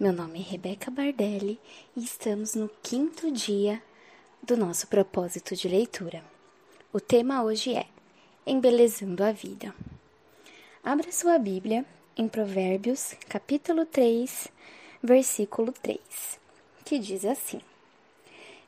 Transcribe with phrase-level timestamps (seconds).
[0.00, 1.60] Meu nome é Rebeca Bardelli
[1.94, 3.82] e estamos no quinto dia
[4.42, 6.24] do nosso propósito de leitura.
[6.90, 7.84] O tema hoje é
[8.46, 9.74] Embelezando a Vida.
[10.82, 11.84] Abra sua Bíblia
[12.16, 14.48] em Provérbios, capítulo 3,
[15.02, 16.00] versículo 3,
[16.82, 17.60] que diz assim: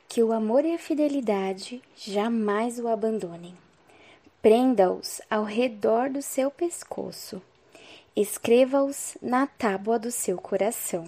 [0.07, 3.57] Que o amor e a fidelidade jamais o abandonem.
[4.39, 7.41] Prenda-os ao redor do seu pescoço
[8.15, 11.05] escreva-os na tábua do seu coração.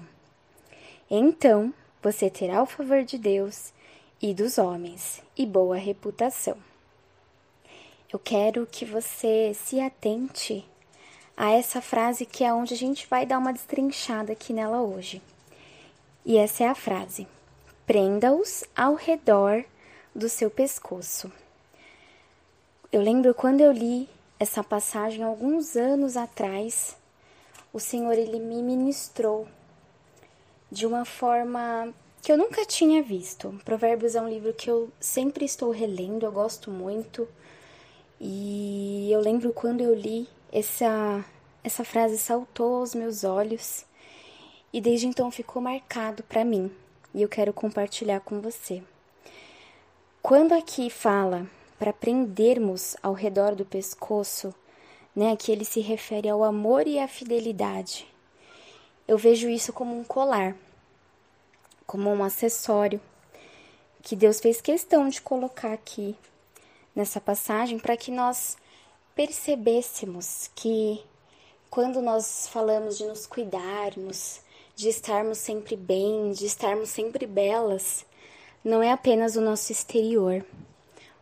[1.09, 3.71] Então você terá o favor de Deus
[4.19, 6.57] e dos homens e boa reputação.
[8.11, 10.65] Eu quero que você se atente
[11.37, 15.21] a essa frase que é onde a gente vai dar uma destrinchada aqui nela hoje.
[16.25, 17.27] E essa é a frase:
[17.85, 19.63] prenda-os ao redor
[20.13, 21.31] do seu pescoço.
[22.91, 26.97] Eu lembro quando eu li essa passagem alguns anos atrás,
[27.71, 29.47] o Senhor ele me ministrou
[30.75, 33.57] de uma forma que eu nunca tinha visto.
[33.63, 37.25] Provérbios é um livro que eu sempre estou relendo, eu gosto muito.
[38.19, 41.23] E eu lembro quando eu li essa
[41.63, 43.85] essa frase saltou aos meus olhos
[44.73, 46.69] e desde então ficou marcado para mim.
[47.13, 48.83] E eu quero compartilhar com você.
[50.21, 51.47] Quando aqui fala
[51.79, 54.53] para prendermos ao redor do pescoço,
[55.15, 58.05] né, que ele se refere ao amor e à fidelidade.
[59.07, 60.57] Eu vejo isso como um colar,
[61.95, 62.99] como um acessório
[64.01, 66.13] que Deus fez questão de colocar aqui
[66.93, 68.57] nessa passagem para que nós
[69.15, 71.01] percebêssemos que
[71.69, 74.41] quando nós falamos de nos cuidarmos,
[74.75, 78.05] de estarmos sempre bem, de estarmos sempre belas,
[78.61, 80.45] não é apenas o nosso exterior,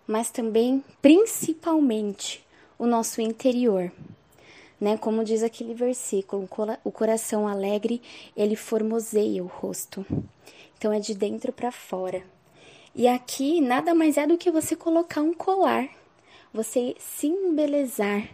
[0.07, 2.43] mas também, principalmente,
[2.79, 3.91] o nosso interior.
[4.83, 4.97] Né?
[4.97, 6.45] Como diz aquele versículo,
[6.83, 8.01] o coração alegre,
[8.35, 10.05] ele formoseia o rosto.
[10.77, 12.21] Então é de dentro para fora.
[12.93, 15.87] E aqui nada mais é do que você colocar um colar,
[16.53, 18.29] você se embelezar,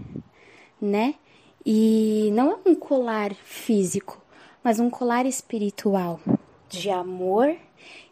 [0.82, 1.14] né?
[1.64, 4.20] E não é um colar físico,
[4.64, 6.20] mas um colar espiritual
[6.68, 7.56] de amor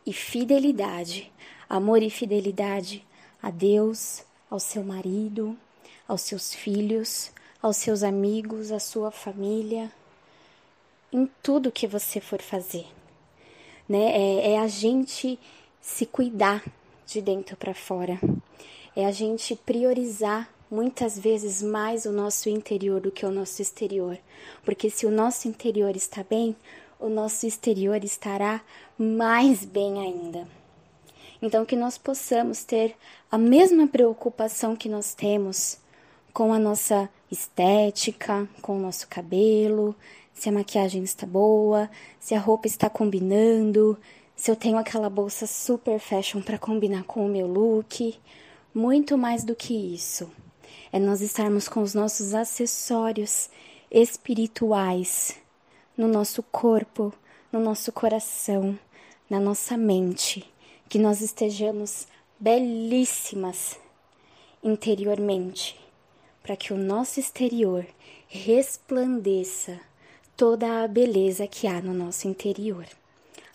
[0.06, 1.31] e fidelidade.
[1.68, 3.03] Amor e fidelidade
[3.42, 5.58] a Deus, ao seu marido,
[6.08, 7.31] aos seus filhos,
[7.62, 9.91] aos seus amigos, à sua família,
[11.12, 12.85] em tudo que você for fazer.
[13.88, 14.12] Né?
[14.12, 15.40] É, é a gente
[15.81, 16.63] se cuidar
[17.06, 18.19] de dentro para fora,
[18.96, 24.17] é a gente priorizar muitas vezes mais o nosso interior do que o nosso exterior,
[24.66, 26.56] porque se o nosso interior está bem,
[27.00, 28.62] o nosso exterior estará
[28.97, 30.47] mais bem ainda.
[31.41, 32.96] Então, que nós possamos ter
[33.31, 35.78] a mesma preocupação que nós temos
[36.34, 39.96] com a nossa estética, com o nosso cabelo,
[40.34, 41.90] se a maquiagem está boa,
[42.20, 43.98] se a roupa está combinando,
[44.36, 48.18] se eu tenho aquela bolsa super fashion para combinar com o meu look.
[48.74, 50.30] Muito mais do que isso.
[50.92, 53.50] É nós estarmos com os nossos acessórios
[53.90, 55.38] espirituais
[55.98, 57.12] no nosso corpo,
[57.52, 58.78] no nosso coração,
[59.30, 60.46] na nossa mente
[60.88, 62.08] que nós estejamos
[62.40, 63.78] belíssimas
[64.64, 65.80] interiormente,
[66.47, 67.85] para que o nosso exterior
[68.30, 69.81] resplandeça
[70.38, 72.85] toda a beleza que há no nosso interior.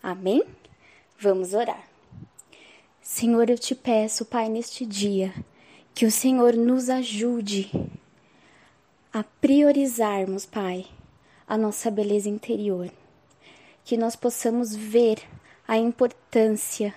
[0.03, 0.45] Amém?
[1.19, 1.89] Vamos orar.
[3.01, 5.33] Senhor, eu te peço, Pai, neste dia,
[5.95, 7.71] que o Senhor nos ajude
[9.11, 10.85] a priorizarmos, Pai,
[11.49, 12.91] a nossa beleza interior.
[13.87, 15.19] Que nós possamos ver
[15.67, 16.95] a importância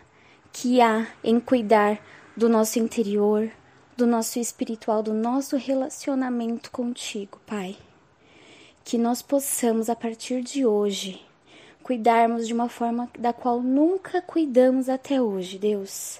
[0.51, 3.50] que há em cuidar do nosso interior,
[3.95, 7.78] do nosso espiritual, do nosso relacionamento contigo, Pai.
[8.83, 11.22] Que nós possamos, a partir de hoje,
[11.81, 16.19] cuidarmos de uma forma da qual nunca cuidamos até hoje, Deus.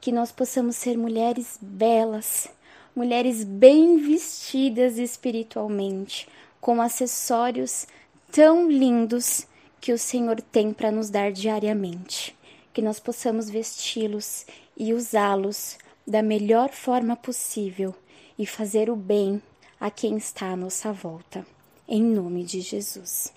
[0.00, 2.48] Que nós possamos ser mulheres belas,
[2.94, 6.28] mulheres bem vestidas espiritualmente,
[6.60, 7.86] com acessórios
[8.32, 9.46] tão lindos
[9.80, 12.34] que o Senhor tem para nos dar diariamente
[12.74, 14.44] que nós possamos vesti-los
[14.76, 17.94] e usá-los da melhor forma possível
[18.38, 19.42] e fazer o bem
[19.80, 21.46] a quem está à nossa volta.
[21.86, 23.32] Em nome de Jesus.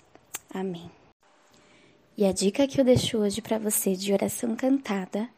[0.52, 0.90] Amém.
[2.16, 5.28] E a dica que eu deixo hoje para você de oração cantada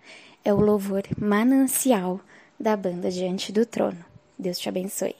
[0.44, 2.21] é o louvor manancial
[2.59, 4.05] da banda Diante do Trono.
[4.38, 5.15] Deus te abençoe.